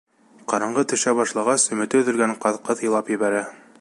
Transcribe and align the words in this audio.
Ҡараңғы 0.53 0.83
төшә 0.93 1.13
башлағас, 1.19 1.67
өмөтө 1.75 2.01
өҙөлгән 2.05 2.35
ҡаҙ-ҡыҙ 2.47 2.83
илап 2.89 3.13
ебәрә. 3.17 3.45